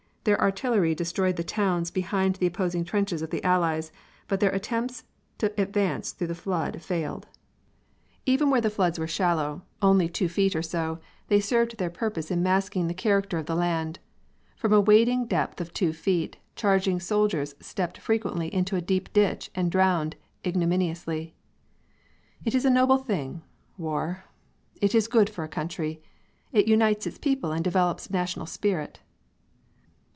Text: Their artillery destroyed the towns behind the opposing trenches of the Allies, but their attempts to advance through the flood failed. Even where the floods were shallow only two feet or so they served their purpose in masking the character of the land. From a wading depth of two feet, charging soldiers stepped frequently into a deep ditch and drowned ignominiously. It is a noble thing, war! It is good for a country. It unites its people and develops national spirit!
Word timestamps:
Their 0.23 0.39
artillery 0.39 0.93
destroyed 0.93 1.35
the 1.37 1.43
towns 1.43 1.89
behind 1.89 2.35
the 2.35 2.45
opposing 2.45 2.85
trenches 2.85 3.23
of 3.23 3.31
the 3.31 3.43
Allies, 3.43 3.91
but 4.27 4.39
their 4.39 4.51
attempts 4.51 5.03
to 5.39 5.51
advance 5.59 6.11
through 6.11 6.27
the 6.27 6.35
flood 6.35 6.79
failed. 6.83 7.25
Even 8.27 8.51
where 8.51 8.61
the 8.61 8.69
floods 8.69 8.99
were 8.99 9.07
shallow 9.07 9.63
only 9.81 10.07
two 10.07 10.29
feet 10.29 10.55
or 10.55 10.61
so 10.61 10.99
they 11.27 11.39
served 11.39 11.75
their 11.79 11.89
purpose 11.89 12.29
in 12.29 12.43
masking 12.43 12.85
the 12.85 12.93
character 12.93 13.39
of 13.39 13.47
the 13.47 13.55
land. 13.55 13.97
From 14.55 14.71
a 14.73 14.79
wading 14.79 15.25
depth 15.25 15.59
of 15.59 15.73
two 15.73 15.91
feet, 15.91 16.37
charging 16.55 16.99
soldiers 16.99 17.55
stepped 17.59 17.97
frequently 17.97 18.53
into 18.53 18.75
a 18.75 18.79
deep 18.81 19.11
ditch 19.13 19.49
and 19.55 19.71
drowned 19.71 20.17
ignominiously. 20.45 21.33
It 22.45 22.53
is 22.53 22.63
a 22.63 22.69
noble 22.69 22.99
thing, 22.99 23.41
war! 23.75 24.25
It 24.83 24.93
is 24.93 25.07
good 25.07 25.31
for 25.31 25.43
a 25.43 25.47
country. 25.49 25.99
It 26.51 26.67
unites 26.67 27.07
its 27.07 27.17
people 27.17 27.51
and 27.51 27.63
develops 27.63 28.11
national 28.11 28.45
spirit! 28.45 28.99